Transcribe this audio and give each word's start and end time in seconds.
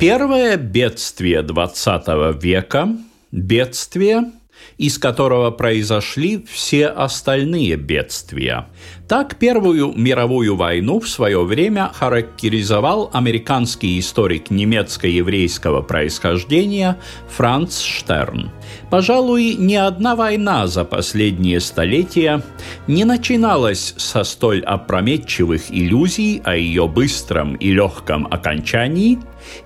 Первое 0.00 0.56
бедствие 0.56 1.42
XX 1.42 2.40
века– 2.40 2.88
бедствие, 3.32 4.32
из 4.78 4.96
которого 4.98 5.50
произошли 5.50 6.42
все 6.50 6.86
остальные 6.86 7.76
бедствия. 7.76 8.68
Так 9.06 9.36
Первую 9.36 9.92
мировую 9.94 10.56
войну 10.56 11.00
в 11.00 11.08
свое 11.08 11.44
время 11.44 11.90
характеризовал 11.92 13.10
американский 13.12 13.98
историк 13.98 14.50
немецко-еврейского 14.50 15.82
происхождения 15.82 16.96
Франц 17.28 17.82
Штерн. 17.82 18.50
Пожалуй, 18.90 19.54
ни 19.54 19.74
одна 19.74 20.16
война 20.16 20.66
за 20.66 20.84
последние 20.84 21.60
столетия 21.60 22.42
не 22.88 23.04
начиналась 23.04 23.94
со 23.96 24.24
столь 24.24 24.62
опрометчивых 24.62 25.70
иллюзий 25.70 26.42
о 26.44 26.56
ее 26.56 26.88
быстром 26.88 27.54
и 27.54 27.70
легком 27.72 28.26
окончании 28.26 29.18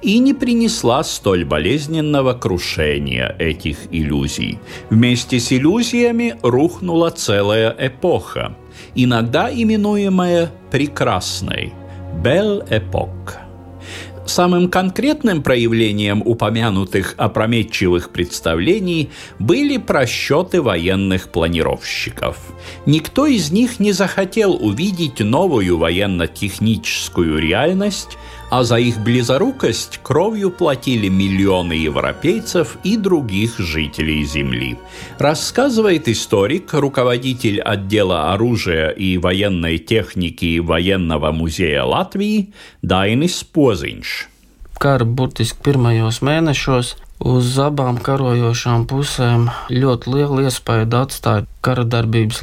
и 0.02 0.18
не 0.18 0.34
принесла 0.34 1.02
столь 1.02 1.44
болезненного 1.44 2.34
крушения 2.34 3.34
этих 3.38 3.78
иллюзий. 3.90 4.58
Вместе 4.90 5.40
с 5.40 5.52
иллюзиями 5.52 6.36
рухнула 6.42 7.10
целая 7.10 7.74
эпоха– 7.78 8.56
иногда 8.94 9.50
именуемая 9.50 10.50
«прекрасной»– 10.70 11.72
«Belle 12.22 12.66
Époque». 12.68 13.43
Самым 14.34 14.68
конкретным 14.68 15.44
проявлением 15.44 16.20
упомянутых 16.24 17.14
опрометчивых 17.18 18.10
представлений 18.10 19.10
были 19.38 19.76
просчеты 19.76 20.60
военных 20.60 21.28
планировщиков. 21.28 22.36
Никто 22.84 23.26
из 23.26 23.52
них 23.52 23.78
не 23.78 23.92
захотел 23.92 24.54
увидеть 24.54 25.20
новую 25.20 25.78
военно-техническую 25.78 27.38
реальность, 27.38 28.18
а 28.56 28.62
за 28.62 28.76
их 28.76 29.00
близорукость 29.00 29.98
кровью 30.00 30.48
платили 30.52 31.08
миллионы 31.08 31.72
европейцев 31.72 32.76
и 32.84 32.96
других 32.96 33.58
жителей 33.58 34.24
Земли. 34.24 34.78
Рассказывает 35.18 36.06
историк, 36.06 36.72
руководитель 36.72 37.60
отдела 37.60 38.32
оружия 38.32 38.90
и 38.90 39.18
военной 39.18 39.78
техники 39.78 40.60
Военного 40.60 41.32
музея 41.32 41.82
Латвии 41.82 42.52
Дайнис 42.80 43.42
Poziņš. 43.42 44.28
Kara 44.78 45.04
burtiski 45.04 45.58
pirmajos 45.58 46.22
mēnešos 46.22 46.94
uz 47.18 47.58
abām 47.58 47.98
karojošām 47.98 48.86
pusēm 48.86 49.50
ļoti 49.70 50.14
lielu 50.14 50.46
iespēju 50.46 50.86
atstāja 51.02 51.48
kara 51.58 51.82
darbības 51.82 52.38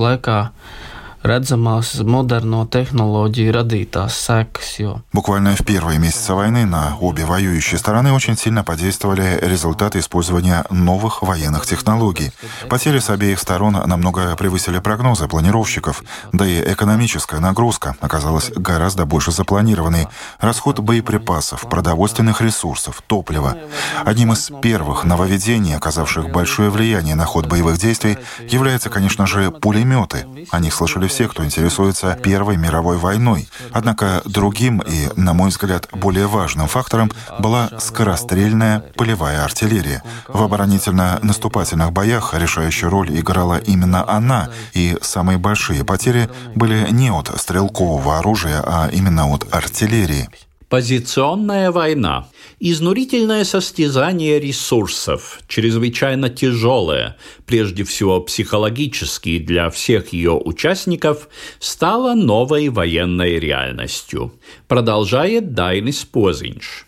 redzamās 1.23 2.02
moderno 2.03 2.66
технологии 2.66 3.52
радитās. 3.52 4.30
Jo... 4.77 5.02
Буквально 5.14 5.55
в 5.55 5.64
первые 5.66 6.00
месяцы 6.00 6.33
войны 6.33 6.66
на 6.66 6.97
обе 7.00 7.25
воюющие 7.25 7.77
стороны 7.77 8.11
очень 8.11 8.38
сильно 8.38 8.64
подействовали 8.64 9.39
результаты 9.42 9.99
использования 9.99 10.66
новых 10.69 11.22
военных 11.22 11.66
технологий. 11.66 12.31
Потери 12.69 12.99
с 12.99 13.09
обеих 13.09 13.39
сторон 13.39 13.73
намного 13.73 14.36
превысили 14.36 14.80
прогнозы 14.80 15.27
планировщиков, 15.27 16.04
да 16.32 16.45
и 16.45 16.61
экономическая 16.73 17.39
нагрузка 17.39 17.95
оказалась 17.99 18.49
гораздо 18.55 19.05
больше 19.05 19.32
запланированной. 19.32 20.08
Расход 20.39 20.80
боеприпасов, 20.80 21.70
продовольственных 21.70 22.42
ресурсов, 22.42 23.02
топлива. 23.05 23.58
Одним 24.05 24.33
из 24.33 24.52
первых 24.61 25.03
нововведений, 25.03 25.76
оказавших 25.76 26.32
большое 26.32 26.70
влияние 26.70 27.15
на 27.15 27.26
ход 27.26 27.45
боевых 27.48 27.77
действий, 27.77 28.17
является, 28.48 28.89
конечно 28.89 29.27
же, 29.27 29.52
пулеметы. 29.52 30.26
О 30.52 30.59
них 30.59 30.73
слышали 30.73 31.11
все, 31.11 31.27
кто 31.27 31.44
интересуется 31.44 32.17
Первой 32.23 32.55
мировой 32.55 32.98
войной. 32.98 33.49
Однако 33.73 34.22
другим 34.23 34.80
и, 34.80 35.10
на 35.17 35.33
мой 35.33 35.49
взгляд, 35.49 35.89
более 35.92 36.27
важным 36.27 36.67
фактором 36.67 37.11
была 37.39 37.70
скорострельная 37.80 38.80
полевая 38.95 39.44
артиллерия. 39.44 40.04
В 40.30 40.42
оборонительно-наступательных 40.42 41.92
боях 41.92 42.33
решающую 42.33 42.89
роль 42.89 43.10
играла 43.20 43.58
именно 43.58 44.10
она, 44.10 44.50
и 44.73 44.98
самые 45.02 45.38
большие 45.38 45.83
потери 45.83 46.30
были 46.55 46.88
не 46.92 47.11
от 47.11 47.27
стрелкового 47.39 48.20
оружия, 48.20 48.64
а 48.66 48.89
именно 48.89 49.27
от 49.27 49.54
артиллерии. 49.54 50.30
Позиционная 50.70 51.70
война. 51.71 52.27
Изнурительное 52.64 53.44
состязание 53.44 54.39
ресурсов, 54.39 55.39
чрезвычайно 55.48 56.30
тяжелое, 56.30 57.17
прежде 57.48 57.83
всего 57.83 58.22
психологически 58.22 59.39
для 59.39 59.72
всех 59.72 60.14
ее 60.14 60.33
участников, 60.33 61.27
стало 61.58 62.14
новой 62.14 62.70
военной 62.70 63.39
реальностью. 63.39 64.36
Продолжает 64.67 65.55
Дайнис 65.55 66.05
Позинш. 66.05 66.86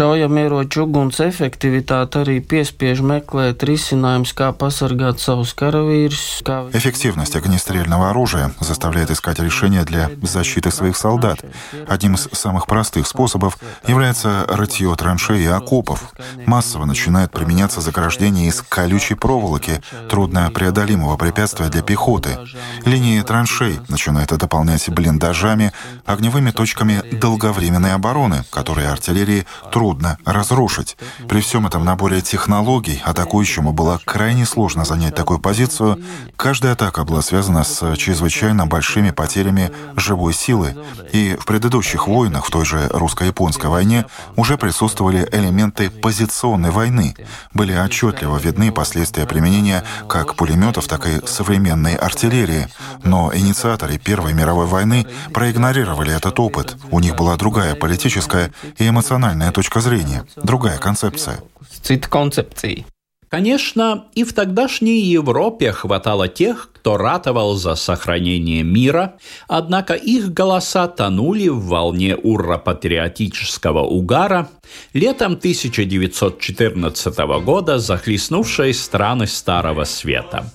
Šaujamieroču 0.00 0.86
uguns 0.86 1.18
efektivitāte 1.20 2.22
arī 2.22 2.38
piespiež 2.40 3.02
meklēt 3.04 3.60
risinājumus, 3.68 4.30
kā 4.32 4.46
pasargāt 4.56 5.20
savus 5.20 5.50
karavīrus. 5.52 6.40
Kā... 6.40 6.62
Эффективность 6.72 7.36
огнестрельного 7.36 8.08
оружия 8.08 8.50
заставляет 8.60 9.10
искать 9.10 9.40
решения 9.40 9.84
для 9.84 10.08
защиты 10.22 10.70
своих 10.70 10.96
солдат. 10.96 11.44
Одним 11.86 12.14
из 12.14 12.30
самых 12.32 12.66
простых 12.66 13.06
способов 13.06 13.58
является 13.86 14.46
рытье 14.48 14.96
траншей 14.96 15.42
и 15.42 15.46
окопов. 15.46 16.14
Массово 16.46 16.86
начинает 16.86 17.30
применяться 17.30 17.82
заграждение 17.82 18.48
из 18.48 18.62
колючей 18.62 19.16
проволоки, 19.16 19.82
труднопреодолимого 20.08 21.18
препятствия 21.18 21.68
для 21.68 21.82
пехоты. 21.82 22.38
Линии 22.86 23.20
траншей 23.20 23.80
начинают 23.88 24.30
дополнять 24.30 24.88
блиндажами, 24.88 25.74
огневыми 26.06 26.52
точками 26.52 27.02
долговременной 27.12 27.92
обороны, 27.92 28.44
которые 28.50 28.88
артиллерии 28.88 29.44
трудно 29.70 29.89
трудно 29.90 30.18
разрушить. 30.24 30.96
При 31.28 31.40
всем 31.40 31.66
этом 31.66 31.84
наборе 31.84 32.20
технологий 32.20 33.02
атакующему 33.04 33.72
было 33.72 34.00
крайне 34.04 34.46
сложно 34.46 34.84
занять 34.84 35.16
такую 35.16 35.40
позицию. 35.40 36.00
Каждая 36.36 36.74
атака 36.74 37.04
была 37.04 37.22
связана 37.22 37.64
с 37.64 37.96
чрезвычайно 37.96 38.66
большими 38.66 39.10
потерями 39.10 39.72
живой 39.96 40.32
силы. 40.32 40.76
И 41.12 41.36
в 41.40 41.44
предыдущих 41.44 42.06
войнах, 42.06 42.46
в 42.46 42.50
той 42.50 42.64
же 42.64 42.88
русско-японской 42.92 43.66
войне, 43.66 44.06
уже 44.36 44.56
присутствовали 44.56 45.28
элементы 45.32 45.90
позиционной 45.90 46.70
войны. 46.70 47.16
Были 47.52 47.74
отчетливо 47.76 48.36
видны 48.38 48.70
последствия 48.70 49.26
применения 49.26 49.82
как 50.08 50.36
пулеметов, 50.36 50.86
так 50.86 51.06
и 51.06 51.26
современной 51.26 51.96
артиллерии. 51.96 52.68
Но 53.02 53.32
инициаторы 53.34 53.98
Первой 53.98 54.34
мировой 54.34 54.66
войны 54.66 55.04
проигнорировали 55.32 56.14
этот 56.14 56.38
опыт. 56.38 56.76
У 56.92 57.00
них 57.00 57.16
была 57.16 57.36
другая 57.36 57.74
политическая 57.74 58.52
и 58.78 58.88
эмоциональная 58.88 59.50
точка 59.50 59.69
точка 59.70 59.80
зрения, 59.80 60.26
другая 60.36 60.78
концепция. 60.78 61.40
Цит 61.82 62.08
концепции. 62.08 62.86
Конечно, 63.28 64.06
и 64.14 64.24
в 64.24 64.32
тогдашней 64.32 65.00
Европе 65.00 65.70
хватало 65.70 66.26
тех, 66.26 66.69
кто 66.80 66.96
ратовал 66.96 67.56
за 67.56 67.74
сохранение 67.74 68.62
мира, 68.62 69.16
однако 69.48 69.92
их 69.92 70.32
голоса 70.32 70.88
тонули 70.88 71.48
в 71.48 71.66
волне 71.66 72.16
ура-патриотического 72.16 73.80
угара, 73.80 74.48
летом 74.94 75.32
1914 75.32 77.18
года 77.44 77.78
захлестнувшей 77.78 78.72
страны 78.72 79.26
Старого 79.26 79.84
Света. 79.84 80.50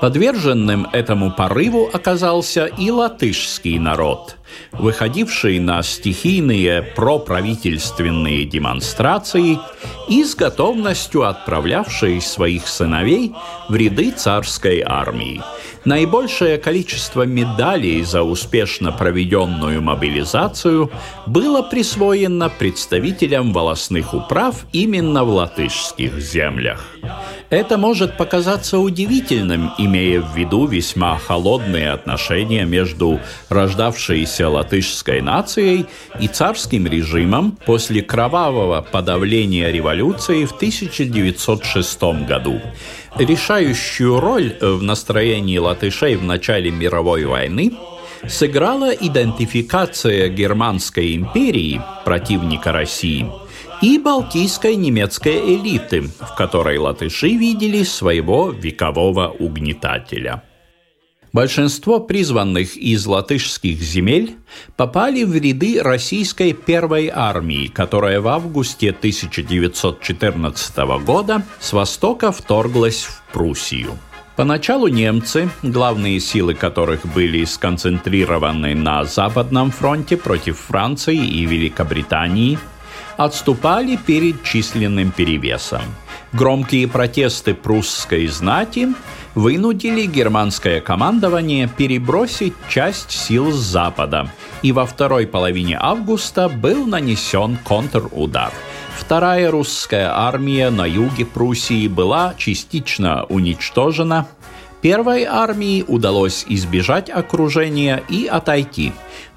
Подверженным 0.00 0.86
этому 0.94 1.30
порыву 1.30 1.90
оказался 1.92 2.64
и 2.64 2.90
латышский 2.90 3.78
народ, 3.78 4.36
выходивший 4.72 5.58
на 5.58 5.82
стихийные 5.82 6.80
проправительственные 6.80 8.46
демонстрации 8.46 9.58
и 10.08 10.24
с 10.24 10.34
готовностью 10.34 11.24
отправлявший 11.24 12.20
своих 12.20 12.68
сыновей 12.68 13.34
в 13.68 13.74
ряды 13.74 14.10
царской 14.10 14.82
армии. 14.84 15.42
Наибольшее 15.84 16.58
количество 16.58 17.22
медалей 17.22 18.02
за 18.02 18.22
успешно 18.22 18.90
проведенную 18.90 19.80
мобилизацию 19.80 20.90
было 21.26 21.62
присвоено 21.62 22.48
представителям 22.48 23.52
волосных 23.52 24.12
управ 24.12 24.66
именно 24.72 25.24
в 25.24 25.28
латышских 25.30 26.18
землях. 26.18 26.84
Это 27.48 27.78
может 27.78 28.16
показаться 28.16 28.78
удивительным, 28.78 29.70
имея 29.78 30.20
в 30.20 30.36
виду 30.36 30.66
весьма 30.66 31.16
холодные 31.16 31.92
отношения 31.92 32.64
между 32.64 33.20
рождавшейся 33.48 34.48
латышской 34.48 35.20
нацией 35.20 35.86
и 36.18 36.26
царским 36.26 36.88
режимом 36.88 37.56
после 37.64 38.02
кровавого 38.02 38.82
подавления 38.82 39.70
революции 39.70 40.44
в 40.44 40.52
1906 40.52 42.02
году. 42.26 42.60
Решающую 43.16 44.18
роль 44.18 44.56
в 44.60 44.82
настроении 44.82 45.58
латышей 45.58 46.16
в 46.16 46.24
начале 46.24 46.72
мировой 46.72 47.26
войны 47.26 47.72
сыграла 48.28 48.90
идентификация 48.90 50.28
Германской 50.28 51.14
империи, 51.14 51.80
противника 52.04 52.72
России, 52.72 53.30
и 53.82 53.98
балтийской 53.98 54.76
немецкой 54.76 55.54
элиты, 55.54 56.02
в 56.02 56.34
которой 56.36 56.78
латыши 56.78 57.28
видели 57.28 57.82
своего 57.82 58.50
векового 58.50 59.28
угнетателя. 59.28 60.42
Большинство 61.32 62.00
призванных 62.00 62.78
из 62.78 63.04
латышских 63.04 63.78
земель 63.78 64.36
попали 64.76 65.22
в 65.22 65.34
ряды 65.36 65.82
российской 65.82 66.54
первой 66.54 67.10
армии, 67.14 67.66
которая 67.66 68.22
в 68.22 68.28
августе 68.28 68.88
1914 68.88 70.76
года 71.04 71.42
с 71.60 71.74
востока 71.74 72.32
вторглась 72.32 73.02
в 73.02 73.22
Пруссию. 73.34 73.98
Поначалу 74.36 74.88
немцы, 74.88 75.50
главные 75.62 76.20
силы 76.20 76.54
которых 76.54 77.04
были 77.06 77.44
сконцентрированы 77.44 78.74
на 78.74 79.04
Западном 79.04 79.70
фронте 79.70 80.16
против 80.16 80.58
Франции 80.58 81.16
и 81.16 81.44
Великобритании, 81.44 82.58
отступали 83.16 83.96
перед 83.96 84.42
численным 84.42 85.10
перевесом. 85.10 85.82
Громкие 86.32 86.88
протесты 86.88 87.54
прусской 87.54 88.26
знати 88.26 88.88
вынудили 89.34 90.06
германское 90.06 90.80
командование 90.80 91.68
перебросить 91.68 92.54
часть 92.68 93.10
сил 93.10 93.52
с 93.52 93.56
запада, 93.56 94.30
и 94.62 94.72
во 94.72 94.86
второй 94.86 95.26
половине 95.26 95.78
августа 95.80 96.48
был 96.48 96.86
нанесен 96.86 97.58
контрудар– 97.64 98.52
Вторая 98.96 99.50
русская 99.50 100.10
армия 100.10 100.70
на 100.70 100.86
юге 100.86 101.26
Пруссии 101.26 101.86
была 101.86 102.34
частично 102.38 103.24
уничтожена. 103.28 104.26
Первой 104.80 105.24
армии 105.24 105.84
удалось 105.86 106.44
избежать 106.48 107.10
окружения 107.10 108.02
и 108.08 108.26
отойти. 108.26 108.92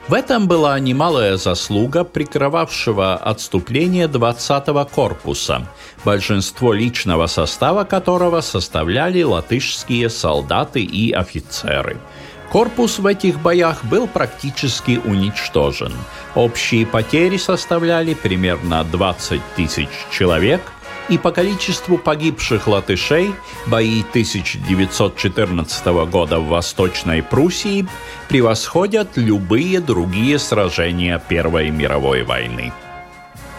В 0.09 0.13
этом 0.15 0.47
была 0.47 0.79
немалая 0.79 1.37
заслуга 1.37 2.03
прикрывавшего 2.03 3.15
отступление 3.15 4.07
20-го 4.07 4.83
корпуса, 4.85 5.67
большинство 6.03 6.73
личного 6.73 7.27
состава 7.27 7.83
которого 7.83 8.41
составляли 8.41 9.21
латышские 9.21 10.09
солдаты 10.09 10.81
и 10.81 11.11
офицеры– 11.11 11.97
Корпус 12.51 12.97
в 12.97 13.05
этих 13.05 13.39
боях 13.39 13.85
был 13.85 14.07
практически 14.07 14.99
уничтожен. 15.05 15.93
Общие 16.33 16.87
потери 16.87 17.37
составляли 17.37 18.15
примерно 18.15 18.83
20 18.83 19.39
тысяч 19.55 19.89
человек, 20.11 20.61
и 21.09 21.17
по 21.17 21.31
количеству 21.31 21.97
погибших 21.97 22.67
латышей 22.67 23.33
бои 23.65 24.01
1914 24.01 25.85
года 26.09 26.39
в 26.39 26.47
Восточной 26.47 27.23
Пруссии 27.23 27.87
превосходят 28.27 29.09
любые 29.15 29.79
другие 29.79 30.39
сражения 30.39 31.21
Первой 31.27 31.69
мировой 31.71 32.23
войны. 32.23 32.71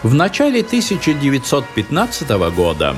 В 0.03 0.13
начале 0.13 0.61
1915 0.61 2.29
года 2.55 2.95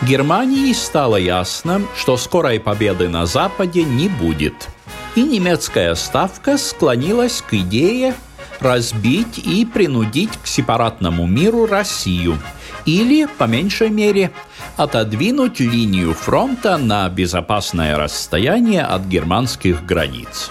Германии 0.00 0.72
стало 0.72 1.16
ясно, 1.16 1.82
что 1.96 2.16
скорой 2.16 2.58
победы 2.58 3.08
на 3.08 3.26
Западе 3.26 3.84
не 3.84 4.08
будет– 4.08 4.68
и 5.14 5.22
немецкая 5.22 5.94
ставка 5.94 6.56
склонилась 6.56 7.42
к 7.42 7.54
идее 7.54 8.14
разбить 8.62 9.38
и 9.38 9.64
принудить 9.66 10.32
к 10.42 10.46
сепаратному 10.46 11.26
миру 11.26 11.66
Россию 11.66 12.38
или, 12.84 13.26
по 13.38 13.44
меньшей 13.44 13.90
мере, 13.90 14.30
отодвинуть 14.76 15.60
линию 15.60 16.14
фронта 16.14 16.78
на 16.78 17.08
безопасное 17.08 17.96
расстояние 17.96 18.82
от 18.82 19.02
германских 19.02 19.84
границ. 19.84 20.50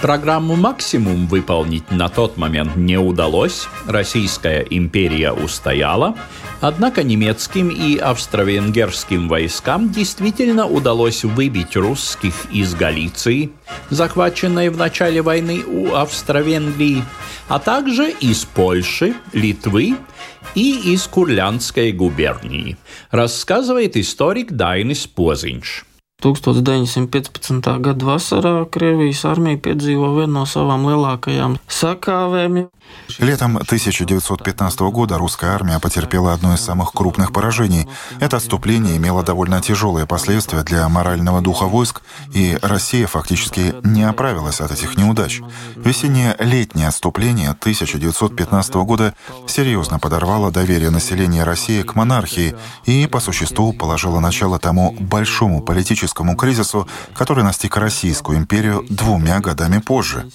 Программу 0.00 0.56
«Максимум» 0.56 1.26
выполнить 1.26 1.90
на 1.90 2.10
тот 2.10 2.36
момент 2.36 2.76
не 2.76 2.98
удалось, 2.98 3.66
Российская 3.86 4.60
империя 4.68 5.32
устояла, 5.32 6.14
однако 6.60 7.02
немецким 7.02 7.70
и 7.70 7.96
австро-венгерским 7.96 9.26
войскам 9.26 9.90
действительно 9.90 10.66
удалось 10.66 11.24
выбить 11.24 11.76
русских 11.76 12.34
из 12.52 12.74
Галиции, 12.74 13.50
захваченной 13.88 14.68
в 14.68 14.76
начале 14.76 15.22
войны 15.22 15.64
у 15.66 15.94
Австро-Венгрии, 15.94 17.02
а 17.48 17.58
также 17.58 18.10
из 18.10 18.44
Польши, 18.44 19.14
Литвы 19.32 19.96
и 20.54 20.92
из 20.92 21.06
Курлянской 21.06 21.92
губернии, 21.92 22.76
рассказывает 23.10 23.96
историк 23.96 24.52
Дайнис 24.52 25.06
Позинч. 25.06 25.84
1915. 26.22 27.80
gada 27.84 28.06
vasarā 28.08 28.64
Krievijas 28.72 29.26
armija 29.28 29.60
piedzīvo 29.60 30.14
vienu 30.16 30.38
no 30.38 30.44
savām 30.48 30.86
lielākajām 30.88 31.58
sakāvēm. 31.68 32.70
Летом 33.18 33.56
1915 33.56 34.80
года 34.92 35.18
русская 35.18 35.50
армия 35.50 35.78
потерпела 35.78 36.32
одно 36.32 36.54
из 36.54 36.60
самых 36.60 36.92
крупных 36.92 37.32
поражений. 37.32 37.86
Это 38.20 38.38
отступление 38.38 38.96
имело 38.96 39.22
довольно 39.22 39.60
тяжелые 39.60 40.06
последствия 40.06 40.62
для 40.62 40.88
морального 40.88 41.40
духа 41.42 41.64
войск, 41.64 42.02
и 42.32 42.56
Россия 42.62 43.06
фактически 43.06 43.74
не 43.82 44.04
оправилась 44.04 44.60
от 44.60 44.70
этих 44.70 44.96
неудач. 44.96 45.42
Весеннее-летнее 45.74 46.88
отступление 46.88 47.50
1915 47.50 48.74
года 48.74 49.14
серьезно 49.46 49.98
подорвало 49.98 50.50
доверие 50.50 50.90
населения 50.90 51.44
России 51.44 51.82
к 51.82 51.94
монархии 51.94 52.54
и, 52.84 53.06
по 53.06 53.20
существу, 53.20 53.72
положило 53.72 54.20
начало 54.20 54.58
тому 54.58 54.96
большому 54.98 55.60
политическому 55.62 56.05
кризису, 56.12 56.88
который 57.14 57.44
настиг 57.44 57.76
Российскую 57.76 58.38
империю 58.38 58.84
двумя 58.88 59.40
годами 59.40 59.78
позже. 59.78 60.28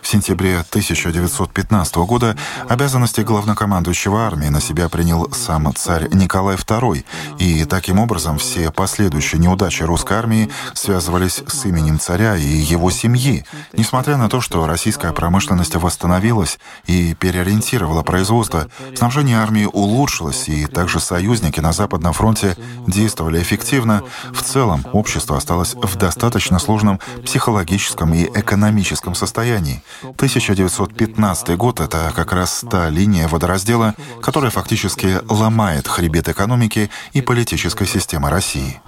В 0.00 0.06
сентябре 0.06 0.60
1915 0.60 1.96
года 1.96 2.36
обязанности 2.68 3.20
главнокомандующего 3.20 4.26
армии 4.26 4.48
на 4.48 4.60
себя 4.60 4.88
принял 4.88 5.30
сам 5.32 5.74
царь 5.74 6.08
Николай 6.12 6.56
II, 6.56 7.04
и 7.38 7.64
таким 7.64 7.98
образом 7.98 8.38
все 8.38 8.70
последующие 8.70 9.40
неудачи 9.40 9.82
русской 9.82 10.16
армии 10.16 10.50
связывались 10.74 11.42
с 11.46 11.64
именем 11.64 11.98
царя 11.98 12.36
и 12.36 12.46
его 12.46 12.90
семьи, 12.90 13.44
несмотря 13.72 14.16
на 14.16 14.28
то, 14.28 14.40
что 14.40 14.66
российская 14.66 15.12
промышленность 15.12 15.74
восстановилась 15.74 16.58
и 16.86 17.14
переориентировала 17.14 18.02
производство, 18.02 18.68
снабжение 18.94 19.38
армии 19.38 19.64
улучшилось, 19.64 20.48
и 20.48 20.66
также 20.66 21.00
союзники 21.00 21.60
на 21.60 21.72
Западном 21.72 22.12
фронте 22.12 22.56
действовали 22.86 23.42
эффективно, 23.42 24.02
в 24.32 24.42
целом 24.42 24.84
общество 24.92 25.15
осталось 25.36 25.74
в 25.74 25.96
достаточно 25.96 26.58
сложном 26.58 27.00
психологическом 27.24 28.14
и 28.14 28.24
экономическом 28.24 29.14
состоянии. 29.14 29.82
1915 30.02 31.56
год 31.56 31.80
это 31.80 32.12
как 32.14 32.32
раз 32.32 32.64
та 32.70 32.90
линия 32.90 33.28
водораздела, 33.28 33.94
которая 34.20 34.50
фактически 34.50 35.18
ломает 35.28 35.88
хребет 35.88 36.28
экономики 36.28 36.90
и 37.12 37.20
политической 37.20 37.86
системы 37.86 38.30
России. 38.30 38.80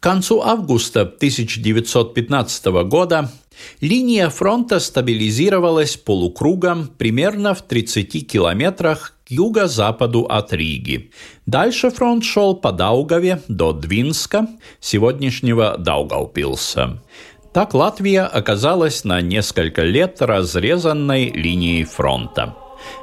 К 0.00 0.02
концу 0.02 0.40
августа 0.40 1.02
1915 1.02 2.66
года 2.88 3.30
линия 3.82 4.30
фронта 4.30 4.80
стабилизировалась 4.80 5.98
полукругом 5.98 6.88
примерно 6.88 7.54
в 7.54 7.60
30 7.60 8.26
километрах 8.26 9.14
юго-западу 9.30 10.26
от 10.28 10.52
Риги. 10.52 11.10
Дальше 11.46 11.90
фронт 11.90 12.24
шел 12.24 12.54
по 12.56 12.72
Даугаве 12.72 13.40
до 13.48 13.72
Двинска, 13.72 14.46
сегодняшнего 14.80 15.76
Даугавпилса. 15.78 17.02
Так 17.52 17.74
Латвия 17.74 18.22
оказалась 18.22 19.04
на 19.04 19.20
несколько 19.20 19.82
лет 19.82 20.20
разрезанной 20.20 21.30
линией 21.30 21.84
фронта. 21.84 22.54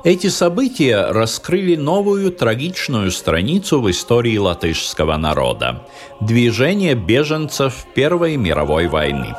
Эти 0.04 0.28
события 0.28 1.12
раскрыли 1.12 1.76
новую 1.76 2.32
трагичную 2.32 3.12
страницу 3.12 3.82
в 3.82 3.90
истории 3.92 4.38
латышского 4.38 5.18
народа– 5.18 5.86
движение 6.22 6.96
беженцев 6.96 7.86
Первой 7.94 8.38
мировой 8.38 8.88
войны. 8.88 9.36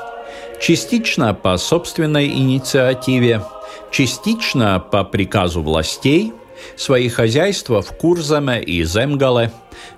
Частично 0.60 1.34
по 1.34 1.56
собственной 1.56 2.28
инициативе, 2.28 3.42
частично 3.90 4.78
по 4.78 5.04
приказу 5.04 5.62
властей– 5.62 6.32
свои 6.76 7.08
хозяйства 7.08 7.82
в 7.82 7.96
Курзаме 7.96 8.62
и 8.62 8.82
Земгале 8.84 9.52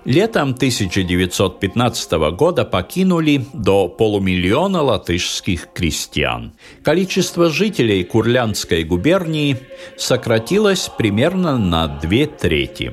летом 0.05 0.50
1915 0.50 2.12
года 2.33 2.64
покинули 2.64 3.45
до 3.52 3.88
полумиллиона 3.88 4.83
латышских 4.83 5.69
крестьян. 5.73 6.52
Количество 6.83 7.50
жителей 7.50 8.05
Курлянской 8.05 8.85
губернии 8.85 9.59
сократилось 9.97 10.90
примерно 10.97 11.59
на 11.59 11.88
две 11.88 12.26
трети. 12.26 12.93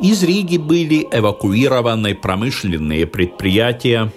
Из 0.00 0.22
Риги 0.22 0.58
были 0.58 1.06
эвакуированы 1.10 2.14
промышленные 2.14 3.06
предприятия, 3.06 4.12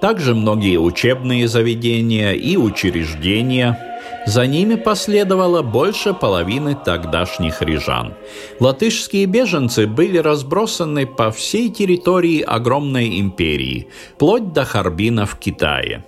также 0.00 0.34
многие 0.34 0.78
учебные 0.78 1.48
заведения 1.48 2.32
и 2.32 2.56
учреждения. 2.56 3.91
За 4.26 4.46
ними 4.46 4.76
последовало 4.76 5.62
больше 5.62 6.14
половины 6.14 6.76
тогдашних 6.76 7.60
рижан. 7.62 8.14
Латышские 8.60 9.26
беженцы 9.26 9.86
были 9.86 10.18
разбросаны 10.18 11.06
по 11.06 11.30
всей 11.30 11.70
территории 11.70 12.40
огромной 12.40 13.20
империи, 13.20 13.88
вплоть 14.14 14.52
до 14.52 14.64
Харбина 14.64 15.26
в 15.26 15.36
Китае. 15.36 16.04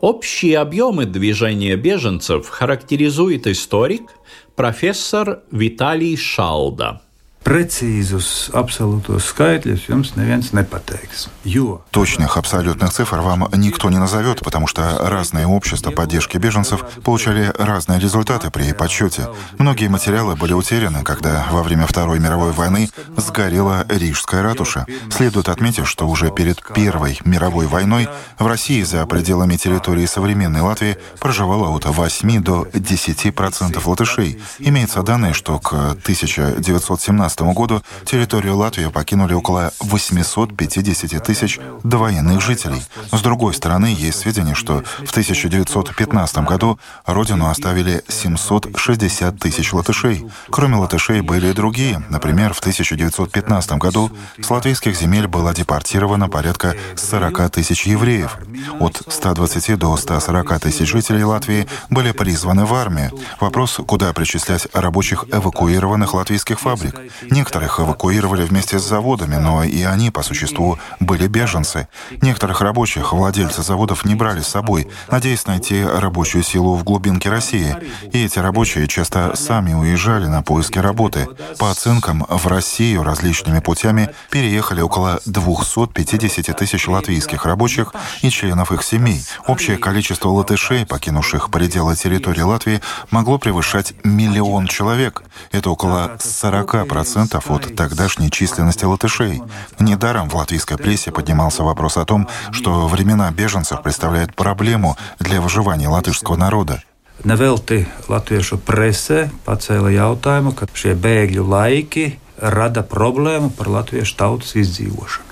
Общие 0.00 0.58
объемы 0.58 1.04
движения 1.04 1.76
беженцев 1.76 2.48
характеризует 2.48 3.46
историк 3.46 4.10
профессор 4.54 5.40
Виталий 5.50 6.16
Шалда– 6.16 7.02
Precīzus 7.46 8.50
absolūtos 8.58 9.28
skaitļus 9.30 9.84
jums 9.86 10.08
neviens 10.18 10.48
nepateiks. 10.50 11.28
Jo... 11.44 11.80
Точных 11.92 12.36
абсолютных 12.36 12.92
цифр 12.92 13.20
вам 13.20 13.48
никто 13.54 13.88
не 13.88 13.98
назовет, 13.98 14.40
потому 14.40 14.66
что 14.66 14.98
разные 15.08 15.46
общества 15.46 15.92
поддержки 15.92 16.38
беженцев 16.38 16.84
получали 17.04 17.52
разные 17.56 18.00
результаты 18.00 18.50
при 18.50 18.72
подсчете. 18.72 19.28
Многие 19.58 19.86
материалы 19.86 20.34
были 20.34 20.54
утеряны, 20.54 21.04
когда 21.04 21.46
во 21.52 21.62
время 21.62 21.86
Второй 21.86 22.18
мировой 22.18 22.50
войны 22.50 22.90
сгорела 23.16 23.86
Рижская 23.88 24.42
ратуша. 24.42 24.84
Следует 25.10 25.48
отметить, 25.48 25.86
что 25.86 26.08
уже 26.08 26.32
перед 26.32 26.60
Первой 26.74 27.20
мировой 27.24 27.68
войной 27.68 28.08
в 28.40 28.46
России 28.48 28.82
за 28.82 29.06
пределами 29.06 29.56
территории 29.56 30.06
современной 30.06 30.62
Латвии 30.62 30.96
проживало 31.20 31.68
от 31.76 31.84
8 31.84 32.42
до 32.42 32.64
10% 32.72 33.80
латышей. 33.88 34.42
Имеются 34.58 35.02
данные, 35.04 35.32
что 35.32 35.60
к 35.60 35.72
1917 35.72 37.35
2015 37.36 37.56
году 37.56 37.82
территорию 38.04 38.56
Латвии 38.56 38.86
покинули 38.86 39.34
около 39.34 39.72
850 39.80 41.22
тысяч 41.22 41.58
довоенных 41.82 42.40
жителей. 42.40 42.82
С 43.12 43.20
другой 43.20 43.54
стороны, 43.54 43.86
есть 43.86 44.20
сведения, 44.20 44.54
что 44.54 44.82
в 45.04 45.10
1915 45.10 46.38
году 46.38 46.78
родину 47.04 47.48
оставили 47.48 48.02
760 48.08 49.38
тысяч 49.38 49.72
латышей. 49.72 50.26
Кроме 50.50 50.76
латышей 50.76 51.20
были 51.20 51.48
и 51.48 51.52
другие. 51.52 52.02
Например, 52.08 52.54
в 52.54 52.60
1915 52.60 53.72
году 53.72 54.10
с 54.40 54.50
латвийских 54.50 54.96
земель 54.96 55.26
было 55.26 55.52
депортировано 55.54 56.28
порядка 56.28 56.74
40 56.96 57.50
тысяч 57.50 57.86
евреев. 57.86 58.38
От 58.80 59.02
120 59.08 59.78
до 59.78 59.96
140 59.96 60.60
тысяч 60.60 60.88
жителей 60.88 61.24
Латвии 61.24 61.66
были 61.90 62.12
призваны 62.12 62.64
в 62.64 62.74
армию. 62.74 63.10
Вопрос, 63.40 63.80
куда 63.86 64.12
причислять 64.12 64.68
рабочих 64.72 65.24
эвакуированных 65.30 66.14
латвийских 66.14 66.60
фабрик. 66.60 66.94
Некоторых 67.30 67.80
эвакуировали 67.80 68.44
вместе 68.44 68.78
с 68.78 68.84
заводами, 68.84 69.36
но 69.36 69.64
и 69.64 69.82
они, 69.82 70.10
по 70.10 70.22
существу, 70.22 70.78
были 71.00 71.26
беженцы. 71.26 71.88
Некоторых 72.22 72.60
рабочих 72.60 73.12
владельцы 73.12 73.62
заводов 73.62 74.04
не 74.04 74.14
брали 74.14 74.40
с 74.40 74.48
собой, 74.48 74.88
надеясь 75.10 75.46
найти 75.46 75.82
рабочую 75.84 76.42
силу 76.42 76.76
в 76.76 76.84
глубинке 76.84 77.30
России. 77.30 77.76
И 78.12 78.24
эти 78.24 78.38
рабочие 78.38 78.86
часто 78.86 79.36
сами 79.36 79.74
уезжали 79.74 80.26
на 80.26 80.42
поиски 80.42 80.78
работы. 80.78 81.28
По 81.58 81.70
оценкам, 81.70 82.24
в 82.28 82.46
Россию 82.46 83.02
различными 83.02 83.60
путями 83.60 84.10
переехали 84.30 84.80
около 84.80 85.20
250 85.26 86.56
тысяч 86.56 86.86
латвийских 86.88 87.44
рабочих 87.44 87.94
и 88.22 88.30
членов 88.30 88.72
их 88.72 88.82
семей. 88.82 89.24
Общее 89.46 89.78
количество 89.78 90.28
латышей, 90.28 90.86
покинувших 90.86 91.50
пределы 91.50 91.96
территории 91.96 92.42
Латвии, 92.42 92.80
могло 93.10 93.38
превышать 93.38 93.94
миллион 94.04 94.66
человек. 94.66 95.22
Это 95.52 95.70
около 95.70 96.16
40% 96.18 97.15
10% 97.16 97.54
от 97.54 97.76
тогдашней 97.76 98.30
численности 98.30 98.84
латышей. 98.84 99.42
Недаром 99.78 100.28
в 100.28 100.34
латвийской 100.34 100.76
прессе 100.76 101.10
поднимался 101.10 101.62
вопрос 101.62 101.96
о 101.96 102.04
том, 102.04 102.28
что 102.52 102.86
времена 102.86 103.30
беженцев 103.30 103.82
представляют 103.82 104.34
проблему 104.34 104.96
для 105.18 105.40
выживания 105.40 105.88
латышского 105.88 106.36
народа. 106.36 106.82
Nevelti 107.24 107.86
latviešu 108.12 108.60
presē 108.60 109.30
pacēla 109.48 109.88
jautājumu, 109.88 110.52
ka 110.52 110.68
šie 110.68 110.92
bēgļu 110.92 111.46
laiki 111.48 112.04
rada 112.36 112.84
problēmu 112.84 113.48
par 113.56 113.72
latviešu 113.72 114.18
tautas 114.20 114.52
izdzīvošanu. 114.52 115.26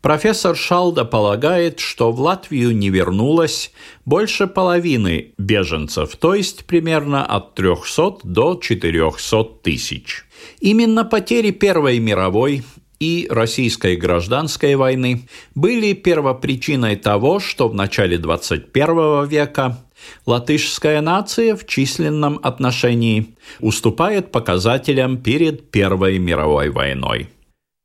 Профессор 0.00 0.56
Шалда 0.56 1.04
полагает, 1.04 1.78
что 1.78 2.10
в 2.10 2.20
Латвию 2.20 2.74
не 2.74 2.88
вернулось 2.88 3.70
больше 4.06 4.46
половины 4.46 5.34
беженцев, 5.36 6.16
то 6.16 6.34
есть 6.34 6.64
примерно 6.64 7.26
от 7.26 7.54
300 7.54 8.20
до 8.24 8.54
400 8.54 9.44
тысяч. 9.62 10.24
Именно 10.60 11.04
потери 11.04 11.50
Первой 11.50 11.98
мировой 11.98 12.62
и 13.00 13.26
Российской 13.30 13.96
гражданской 13.96 14.76
войны 14.76 15.26
были 15.54 15.94
первопричиной 15.94 16.96
того, 16.96 17.40
что 17.40 17.68
в 17.68 17.74
начале 17.74 18.18
21 18.18 19.26
века 19.26 19.78
латышская 20.26 21.00
нация 21.00 21.56
в 21.56 21.66
численном 21.66 22.38
отношении 22.42 23.34
уступает 23.58 24.30
показателям 24.30 25.16
перед 25.16 25.70
Первой 25.70 26.18
мировой 26.18 26.68
войной. 26.68 27.28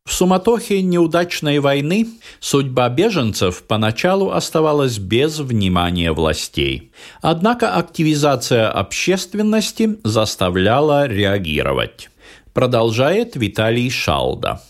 В 0.08 0.14
суматохе 0.14 0.84
неудачной 0.84 1.58
войны 1.58 2.08
судьба 2.40 2.90
беженцев 2.90 3.64
поначалу 3.64 4.32
оставалась 4.32 5.00
без 5.00 5.40
внимания 5.40 6.12
властей. 6.12 6.92
Однако 7.24 7.74
активизация 7.74 8.70
общественности 8.70 9.98
заставляла 10.04 11.08
реагировать. 11.08 12.10
Продолжает 12.55 13.37
Виталий 13.37 13.91
Шалда. 13.91 14.61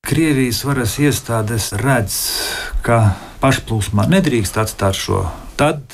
Krievijas 0.00 0.62
varas 0.64 0.96
iestādes 0.96 1.70
redz, 1.76 2.14
ka 2.80 3.16
pašplūsmā 3.42 4.08
nedrīkst 4.08 4.56
atstāt 4.62 4.96
šo, 4.96 5.26
tad 5.60 5.84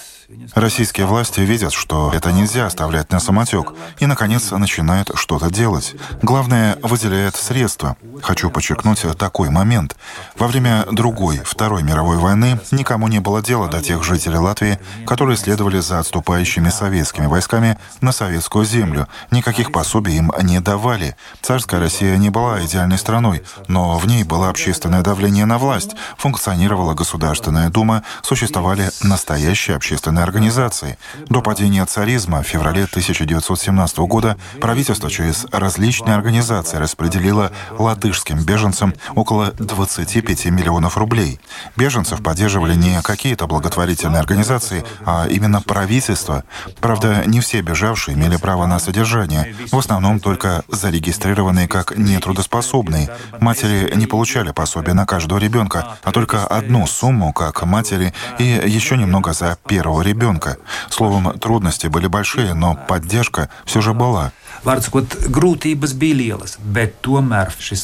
Российские 0.55 1.05
власти 1.05 1.41
видят, 1.41 1.73
что 1.73 2.11
это 2.13 2.31
нельзя 2.31 2.65
оставлять 2.65 3.11
на 3.11 3.19
самотек, 3.19 3.73
и, 3.99 4.05
наконец, 4.05 4.51
начинают 4.51 5.11
что-то 5.15 5.49
делать. 5.49 5.95
Главное, 6.21 6.77
выделяет 6.81 7.35
средства. 7.35 7.95
Хочу 8.21 8.49
подчеркнуть 8.49 9.05
такой 9.17 9.49
момент. 9.49 9.95
Во 10.37 10.47
время 10.47 10.85
другой, 10.91 11.41
Второй 11.43 11.83
мировой 11.83 12.17
войны 12.17 12.59
никому 12.71 13.07
не 13.07 13.19
было 13.19 13.41
дела 13.41 13.67
до 13.67 13.81
тех 13.81 14.03
жителей 14.03 14.37
Латвии, 14.37 14.79
которые 15.05 15.37
следовали 15.37 15.79
за 15.79 15.99
отступающими 15.99 16.69
советскими 16.69 17.25
войсками 17.25 17.77
на 18.01 18.11
советскую 18.11 18.65
землю. 18.65 19.07
Никаких 19.31 19.71
пособий 19.71 20.17
им 20.17 20.31
не 20.41 20.59
давали. 20.59 21.15
Царская 21.41 21.79
Россия 21.79 22.17
не 22.17 22.29
была 22.29 22.63
идеальной 22.65 22.97
страной, 22.97 23.43
но 23.67 23.97
в 23.97 24.07
ней 24.07 24.23
было 24.23 24.49
общественное 24.49 25.01
давление 25.01 25.45
на 25.45 25.57
власть, 25.57 25.95
функционировала 26.17 26.93
Государственная 26.93 27.69
Дума, 27.69 28.03
существовали 28.21 28.91
настоящие 29.01 29.75
общественные 29.75 30.20
общественной 30.21 30.23
организации. 30.23 30.97
До 31.29 31.41
падения 31.41 31.85
царизма 31.85 32.41
в 32.41 32.47
феврале 32.47 32.83
1917 32.83 33.97
года 33.99 34.37
правительство 34.59 35.09
через 35.09 35.45
различные 35.51 36.15
организации 36.15 36.77
распределило 36.77 37.51
латышским 37.77 38.43
беженцам 38.43 38.93
около 39.15 39.51
25 39.57 40.45
миллионов 40.45 40.97
рублей. 40.97 41.39
Беженцев 41.75 42.21
поддерживали 42.21 42.75
не 42.75 43.01
какие-то 43.01 43.47
благотворительные 43.47 44.19
организации, 44.19 44.83
а 45.05 45.27
именно 45.27 45.61
правительство. 45.61 46.43
Правда, 46.79 47.23
не 47.25 47.39
все 47.39 47.61
бежавшие 47.61 48.15
имели 48.15 48.37
право 48.37 48.65
на 48.65 48.79
содержание, 48.79 49.55
в 49.71 49.77
основном 49.77 50.19
только 50.19 50.63
зарегистрированные 50.69 51.67
как 51.67 51.97
нетрудоспособные. 51.97 53.09
Матери 53.39 53.93
не 53.95 54.07
получали 54.07 54.51
пособия 54.51 54.93
на 54.93 55.05
каждого 55.05 55.39
ребенка, 55.39 55.97
а 56.03 56.11
только 56.11 56.45
одну 56.45 56.87
сумму 56.87 57.33
как 57.33 57.63
матери 57.63 58.13
и 58.39 58.43
еще 58.43 58.97
немного 58.97 59.33
за 59.33 59.57
первого 59.67 60.01
ребенка 60.01 60.10
ребенка. 60.11 60.57
Словом, 60.89 61.39
трудности 61.39 61.87
были 61.87 62.07
большие, 62.07 62.53
но 62.53 62.75
поддержка 62.87 63.49
все 63.65 63.81
же 63.81 63.93
была. 63.93 64.31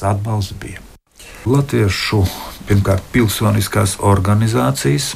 Atbalsts 0.03 0.53
bija. 0.61 0.79
Latviešu 1.47 2.25
pirmkārt 2.67 3.03
pilsoniskās 3.13 3.97
organizācijas 4.03 5.13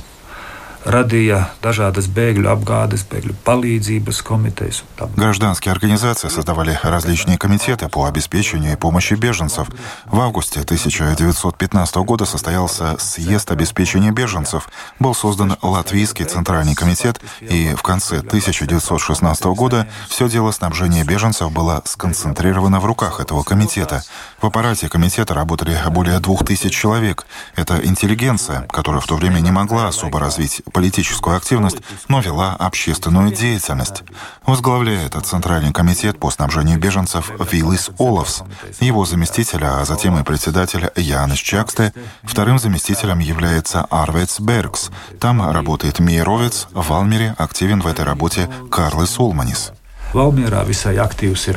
radīja 0.85 1.51
dažādas 1.61 2.07
bēgļu 2.11 2.49
apgādes, 2.51 3.03
bēgļu 3.09 3.35
palīdzības 3.45 4.21
komitejas. 4.25 4.83
Гражданские 5.15 5.71
организации 5.71 6.29
создавали 6.29 6.77
различные 6.83 7.37
комитеты 7.37 7.87
по 7.89 8.05
обеспечению 8.05 8.73
и 8.73 8.75
помощи 8.75 9.13
беженцев. 9.13 9.67
В 10.05 10.19
августе 10.19 10.61
1915 10.61 11.95
года 11.97 12.25
состоялся 12.25 12.97
съезд 12.99 13.51
обеспечения 13.51 14.11
беженцев. 14.11 14.69
Был 14.99 15.13
создан 15.13 15.57
Латвийский 15.61 16.25
центральный 16.25 16.75
комитет, 16.75 17.19
и 17.41 17.73
в 17.75 17.81
конце 17.83 18.19
1916 18.19 19.43
года 19.45 19.87
все 20.09 20.29
дело 20.29 20.51
снабжения 20.51 21.03
беженцев 21.03 21.51
было 21.51 21.81
сконцентрировано 21.85 22.79
в 22.79 22.85
руках 22.85 23.19
этого 23.19 23.43
комитета. 23.43 24.03
В 24.41 24.45
аппарате 24.45 24.89
комитета 24.89 25.33
работали 25.33 25.77
более 25.89 26.19
двух 26.19 26.45
тысяч 26.45 26.73
человек. 26.73 27.25
Это 27.55 27.79
интеллигенция, 27.85 28.61
которая 28.71 29.01
в 29.01 29.07
то 29.07 29.15
время 29.15 29.39
не 29.39 29.51
могла 29.51 29.87
особо 29.87 30.19
развить 30.19 30.61
политическую 30.71 31.37
активность, 31.37 31.77
но 32.07 32.19
вела 32.19 32.55
общественную 32.57 33.31
деятельность. 33.31 34.03
Возглавляет 34.45 35.15
Центральный 35.25 35.71
комитет 35.71 36.19
по 36.19 36.29
снабжению 36.29 36.79
беженцев 36.79 37.31
Виллис 37.51 37.89
Олафс. 37.99 38.43
Его 38.79 39.05
заместитель, 39.05 39.63
а 39.63 39.85
затем 39.85 40.17
и 40.19 40.23
председатель 40.23 40.89
Янис 40.95 41.39
Чаксте. 41.39 41.93
Вторым 42.23 42.59
заместителем 42.59 43.19
является 43.19 43.81
Арвец 43.89 44.39
Бергс. 44.39 44.91
Там 45.19 45.51
работает 45.51 45.99
Мейровец, 45.99 46.67
в 46.71 46.87
Валмере 46.89 47.35
активен 47.37 47.81
в 47.81 47.87
этой 47.87 48.05
работе 48.05 48.49
Карлес 48.69 49.19
Улманис. 49.19 49.71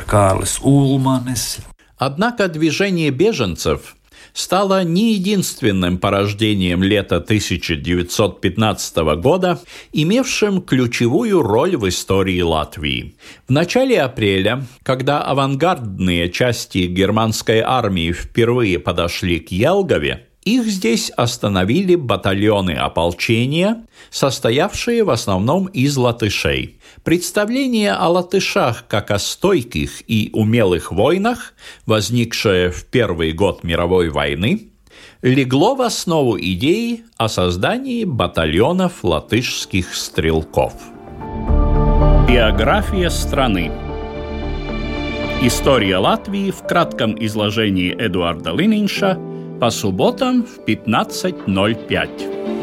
Kārlis 0.05 0.61
Ulmanis. 0.61 1.59
Однако 1.97 2.47
движение 2.47 3.09
беженцев 3.09 3.94
стало 4.35 4.83
не 4.83 5.13
единственным 5.13 5.97
порождением 5.97 6.83
лета 6.83 7.15
1915 7.15 8.97
года, 9.17 9.59
имевшим 9.93 10.61
ключевую 10.61 11.41
роль 11.41 11.77
в 11.77 11.87
истории 11.87 12.41
Латвии. 12.41 13.15
В 13.47 13.51
начале 13.51 13.99
апреля, 14.01 14.63
когда 14.83 15.23
авангардные 15.23 16.29
части 16.29 16.79
германской 16.79 17.61
армии 17.61 18.11
впервые 18.11 18.77
подошли 18.77 19.39
к 19.39 19.51
Елгове, 19.51 20.27
их 20.45 20.67
здесь 20.67 21.09
остановили 21.09 21.95
батальоны 21.95 22.71
ополчения, 22.71 23.83
состоявшие 24.11 25.03
в 25.03 25.09
основном 25.09 25.65
из 25.65 25.97
латышей. 25.97 26.77
Представление 27.03 27.93
о 27.93 28.09
латышах 28.09 28.85
как 28.87 29.09
о 29.09 29.17
стойких 29.17 30.07
и 30.07 30.29
умелых 30.33 30.91
войнах, 30.91 31.55
возникшее 31.87 32.69
в 32.69 32.85
первый 32.85 33.31
год 33.31 33.63
мировой 33.63 34.09
войны, 34.09 34.69
легло 35.23 35.73
в 35.73 35.81
основу 35.81 36.39
идеи 36.39 37.05
о 37.17 37.27
создании 37.27 38.03
батальонов 38.03 39.03
латышских 39.03 39.95
стрелков. 39.95 40.73
Биография 42.27 43.09
страны 43.09 43.71
История 45.41 45.97
Латвии 45.97 46.51
в 46.51 46.65
кратком 46.67 47.15
изложении 47.23 47.93
Эдуарда 47.97 48.51
Лининша– 48.51 49.17
по 49.59 49.71
субботам 49.71 50.43
в 50.43 50.59
15.05. 50.67 52.54